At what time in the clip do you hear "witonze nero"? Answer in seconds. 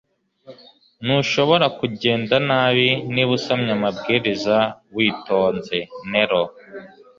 4.95-6.41